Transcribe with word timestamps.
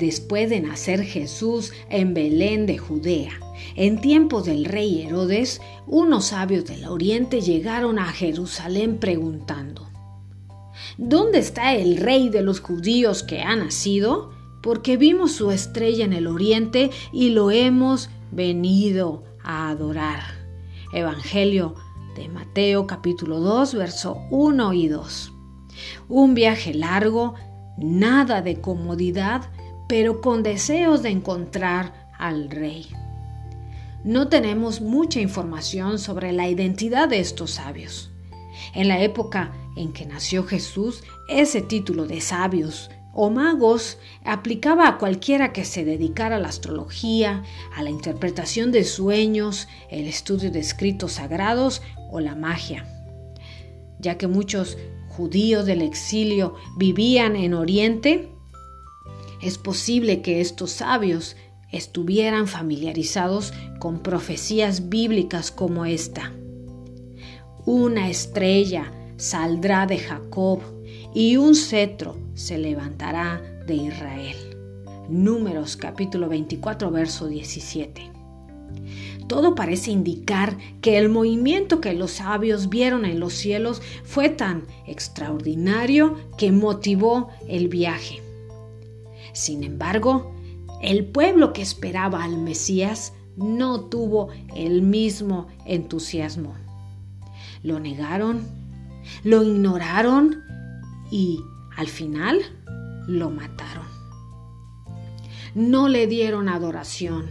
Después 0.00 0.48
de 0.48 0.62
nacer 0.62 1.04
Jesús 1.04 1.74
en 1.90 2.14
Belén 2.14 2.64
de 2.64 2.78
Judea, 2.78 3.32
en 3.76 4.00
tiempos 4.00 4.46
del 4.46 4.64
rey 4.64 5.02
Herodes, 5.02 5.60
unos 5.86 6.28
sabios 6.28 6.64
del 6.64 6.86
oriente 6.86 7.42
llegaron 7.42 7.98
a 7.98 8.06
Jerusalén 8.06 8.96
preguntando, 8.96 9.90
¿Dónde 10.96 11.38
está 11.38 11.74
el 11.74 11.98
rey 11.98 12.30
de 12.30 12.40
los 12.40 12.60
judíos 12.60 13.22
que 13.22 13.42
ha 13.42 13.54
nacido? 13.56 14.30
Porque 14.62 14.96
vimos 14.96 15.32
su 15.32 15.50
estrella 15.50 16.06
en 16.06 16.14
el 16.14 16.28
oriente 16.28 16.90
y 17.12 17.30
lo 17.30 17.50
hemos 17.50 18.08
venido 18.30 19.24
a 19.44 19.68
adorar. 19.68 20.22
Evangelio 20.94 21.74
de 22.16 22.26
Mateo 22.30 22.86
capítulo 22.86 23.38
2, 23.40 23.74
verso 23.74 24.22
1 24.30 24.72
y 24.72 24.88
2. 24.88 25.32
Un 26.08 26.32
viaje 26.32 26.72
largo, 26.72 27.34
nada 27.76 28.40
de 28.40 28.62
comodidad, 28.62 29.50
pero 29.90 30.20
con 30.20 30.44
deseos 30.44 31.02
de 31.02 31.08
encontrar 31.08 32.12
al 32.16 32.48
rey. 32.48 32.86
No 34.04 34.28
tenemos 34.28 34.80
mucha 34.80 35.20
información 35.20 35.98
sobre 35.98 36.30
la 36.30 36.48
identidad 36.48 37.08
de 37.08 37.18
estos 37.18 37.50
sabios. 37.50 38.12
En 38.72 38.86
la 38.86 39.02
época 39.02 39.52
en 39.76 39.92
que 39.92 40.06
nació 40.06 40.44
Jesús, 40.44 41.02
ese 41.28 41.60
título 41.60 42.06
de 42.06 42.20
sabios 42.20 42.88
o 43.12 43.30
magos 43.30 43.98
aplicaba 44.24 44.86
a 44.86 44.96
cualquiera 44.96 45.52
que 45.52 45.64
se 45.64 45.84
dedicara 45.84 46.36
a 46.36 46.38
la 46.38 46.50
astrología, 46.50 47.42
a 47.74 47.82
la 47.82 47.90
interpretación 47.90 48.70
de 48.70 48.84
sueños, 48.84 49.66
el 49.90 50.06
estudio 50.06 50.52
de 50.52 50.60
escritos 50.60 51.14
sagrados 51.14 51.82
o 52.12 52.20
la 52.20 52.36
magia, 52.36 52.86
ya 53.98 54.16
que 54.16 54.28
muchos 54.28 54.78
judíos 55.08 55.66
del 55.66 55.82
exilio 55.82 56.54
vivían 56.78 57.34
en 57.34 57.54
Oriente, 57.54 58.36
es 59.42 59.58
posible 59.58 60.22
que 60.22 60.40
estos 60.40 60.70
sabios 60.70 61.36
estuvieran 61.72 62.46
familiarizados 62.46 63.52
con 63.78 64.00
profecías 64.00 64.88
bíblicas 64.88 65.50
como 65.50 65.84
esta. 65.84 66.32
Una 67.64 68.08
estrella 68.08 68.92
saldrá 69.16 69.86
de 69.86 69.98
Jacob 69.98 70.60
y 71.14 71.36
un 71.36 71.54
cetro 71.54 72.16
se 72.34 72.58
levantará 72.58 73.40
de 73.66 73.74
Israel. 73.74 74.36
Números 75.08 75.76
capítulo 75.76 76.28
24 76.28 76.90
verso 76.90 77.26
17. 77.26 78.10
Todo 79.26 79.54
parece 79.54 79.92
indicar 79.92 80.56
que 80.80 80.98
el 80.98 81.08
movimiento 81.08 81.80
que 81.80 81.92
los 81.94 82.12
sabios 82.12 82.68
vieron 82.68 83.04
en 83.04 83.20
los 83.20 83.34
cielos 83.34 83.80
fue 84.02 84.28
tan 84.28 84.66
extraordinario 84.86 86.16
que 86.36 86.50
motivó 86.50 87.28
el 87.46 87.68
viaje. 87.68 88.29
Sin 89.32 89.64
embargo, 89.64 90.34
el 90.80 91.04
pueblo 91.04 91.52
que 91.52 91.62
esperaba 91.62 92.24
al 92.24 92.38
Mesías 92.38 93.12
no 93.36 93.80
tuvo 93.80 94.28
el 94.54 94.82
mismo 94.82 95.48
entusiasmo. 95.66 96.54
Lo 97.62 97.78
negaron, 97.80 98.46
lo 99.24 99.42
ignoraron 99.42 100.42
y 101.10 101.40
al 101.76 101.88
final 101.88 102.40
lo 103.06 103.30
mataron. 103.30 103.86
No 105.54 105.88
le 105.88 106.06
dieron 106.06 106.48
adoración. 106.48 107.28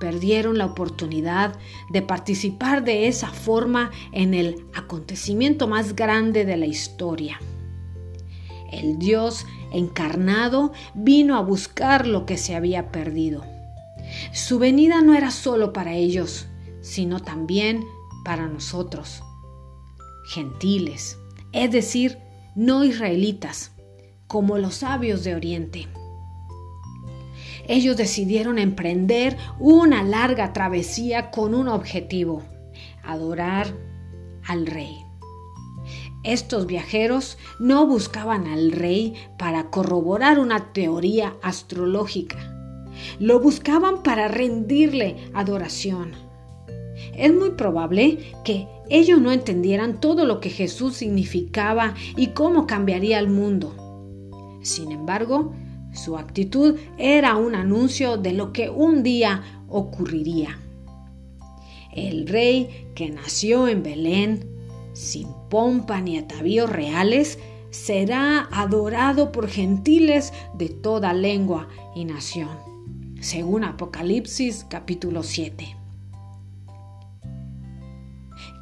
Perdieron 0.00 0.58
la 0.58 0.66
oportunidad 0.66 1.56
de 1.90 2.02
participar 2.02 2.84
de 2.84 3.06
esa 3.06 3.28
forma 3.28 3.90
en 4.12 4.34
el 4.34 4.66
acontecimiento 4.74 5.68
más 5.68 5.94
grande 5.94 6.44
de 6.44 6.56
la 6.56 6.66
historia. 6.66 7.38
El 8.74 8.98
Dios 8.98 9.46
encarnado 9.72 10.72
vino 10.94 11.36
a 11.36 11.42
buscar 11.42 12.06
lo 12.06 12.26
que 12.26 12.36
se 12.36 12.54
había 12.54 12.90
perdido. 12.90 13.44
Su 14.32 14.58
venida 14.58 15.00
no 15.00 15.14
era 15.14 15.30
solo 15.30 15.72
para 15.72 15.94
ellos, 15.94 16.46
sino 16.80 17.20
también 17.20 17.84
para 18.24 18.46
nosotros, 18.48 19.22
gentiles, 20.26 21.18
es 21.52 21.70
decir, 21.70 22.18
no 22.54 22.84
israelitas, 22.84 23.72
como 24.26 24.58
los 24.58 24.76
sabios 24.76 25.24
de 25.24 25.34
Oriente. 25.34 25.88
Ellos 27.66 27.96
decidieron 27.96 28.58
emprender 28.58 29.36
una 29.58 30.02
larga 30.02 30.52
travesía 30.52 31.30
con 31.30 31.54
un 31.54 31.68
objetivo, 31.68 32.42
adorar 33.02 33.74
al 34.46 34.66
rey. 34.66 35.04
Estos 36.24 36.66
viajeros 36.66 37.36
no 37.58 37.86
buscaban 37.86 38.46
al 38.46 38.72
rey 38.72 39.14
para 39.38 39.70
corroborar 39.70 40.38
una 40.38 40.72
teoría 40.72 41.34
astrológica, 41.42 42.38
lo 43.18 43.40
buscaban 43.40 44.02
para 44.02 44.28
rendirle 44.28 45.16
adoración. 45.34 46.12
Es 47.14 47.32
muy 47.34 47.50
probable 47.50 48.32
que 48.44 48.66
ellos 48.88 49.20
no 49.20 49.32
entendieran 49.32 50.00
todo 50.00 50.24
lo 50.24 50.40
que 50.40 50.50
Jesús 50.50 50.96
significaba 50.96 51.94
y 52.16 52.28
cómo 52.28 52.66
cambiaría 52.66 53.18
el 53.18 53.28
mundo. 53.28 53.74
Sin 54.62 54.92
embargo, 54.92 55.52
su 55.92 56.16
actitud 56.16 56.78
era 56.98 57.36
un 57.36 57.54
anuncio 57.54 58.16
de 58.16 58.32
lo 58.32 58.52
que 58.52 58.70
un 58.70 59.02
día 59.02 59.64
ocurriría. 59.68 60.58
El 61.92 62.26
rey 62.26 62.88
que 62.94 63.10
nació 63.10 63.68
en 63.68 63.82
Belén, 63.82 64.53
sin 64.94 65.28
pompa 65.50 66.00
ni 66.00 66.16
atavíos 66.16 66.70
reales, 66.70 67.38
será 67.70 68.48
adorado 68.52 69.32
por 69.32 69.48
gentiles 69.48 70.32
de 70.54 70.68
toda 70.68 71.12
lengua 71.12 71.68
y 71.94 72.04
nación, 72.04 72.56
según 73.20 73.64
Apocalipsis 73.64 74.64
capítulo 74.70 75.22
7. 75.22 75.76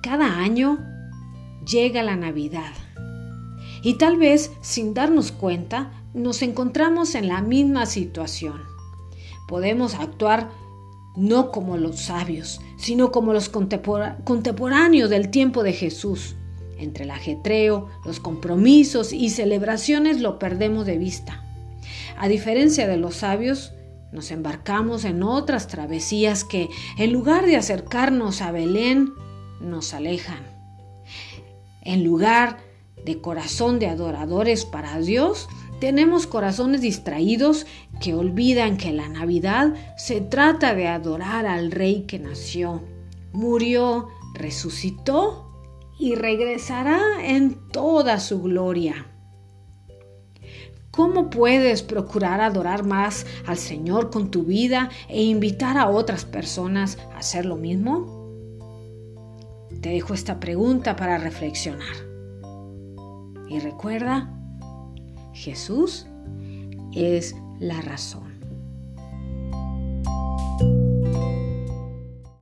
Cada 0.03 0.39
año 0.39 0.79
llega 1.65 2.03
la 2.03 2.17
Navidad 2.17 2.73
y 3.83 3.99
tal 3.99 4.17
vez 4.17 4.51
sin 4.63 4.95
darnos 4.95 5.31
cuenta 5.31 5.93
nos 6.15 6.43
encontramos 6.43 7.15
en 7.15 7.29
la 7.29 7.43
misma 7.43 7.87
situación. 7.87 8.63
Podemos 9.47 9.95
actuar 9.95 10.51
no 11.17 11.51
como 11.51 11.77
los 11.77 12.01
sabios, 12.01 12.61
sino 12.79 13.13
como 13.13 13.33
los 13.33 13.49
contemporáneos 13.49 15.11
del 15.11 15.31
tiempo 15.31 15.63
de 15.63 15.73
Jesús. 15.73 16.37
Entre 16.79 17.05
el 17.05 17.11
ajetreo, 17.11 17.89
los 18.05 18.19
compromisos 18.19 19.13
y 19.13 19.31
celebraciones 19.31 20.21
lo 20.21 20.39
perdemos 20.39 20.87
de 20.87 20.99
vista. 20.99 21.45
A 22.19 22.29
diferencia 22.29 22.89
de 22.89 22.97
los 22.97 23.17
sabios, 23.17 23.73
nos 24.13 24.31
embarcamos 24.31 25.05
en 25.05 25.23
otras 25.23 25.69
travesías 25.69 26.45
que, 26.45 26.69
en 26.99 27.13
lugar 27.13 27.47
de 27.47 27.57
acercarnos 27.57 28.43
a 28.43 28.53
Belén, 28.53 29.13
nos 29.61 29.95
alejan. 29.95 30.45
En 31.83 32.05
lugar 32.05 32.59
de 33.05 33.21
corazón 33.21 33.79
de 33.79 33.89
adoradores 33.89 34.65
para 34.65 34.99
Dios, 34.99 35.49
tenemos 35.83 36.29
corazones 36.29 36.81
distraídos 36.81 37.67
que 38.01 38.15
olvidan 38.15 38.77
que 38.77 38.93
la 38.93 39.09
Navidad 39.09 39.75
se 39.97 40.21
trata 40.21 40.77
de 40.77 40.87
adorar 40.87 41.45
al 41.45 41.73
Rey 41.73 42.05
que 42.07 42.21
nació, 42.21 42.85
murió, 43.33 44.07
resucitó 44.33 45.51
y 45.99 46.15
regresará 46.15 47.01
en 47.25 47.69
toda 47.73 48.21
su 48.21 48.41
gloria. 48.43 49.09
¿Cómo 50.93 51.31
puedes 51.31 51.83
procurar 51.83 52.41
adorar 52.41 52.85
más 52.85 53.27
al 53.45 53.57
Señor 53.57 54.11
con 54.11 54.31
tu 54.31 54.45
vida 54.45 54.89
e 55.09 55.25
invitar 55.25 55.77
a 55.79 55.91
otras 55.91 56.25
personas 56.25 56.97
a 57.13 57.19
hacer 57.19 57.45
lo 57.45 57.57
mismo? 57.57 58.31
Te 59.81 59.89
dejo 59.89 60.15
esta 60.15 60.39
pregunta 60.39 60.95
para 60.95 61.19
reflexionar. 61.19 61.97
Y 63.49 63.59
recuerda, 63.59 64.39
Jesús 65.33 66.07
es 66.93 67.35
la 67.59 67.81
razón. 67.81 68.32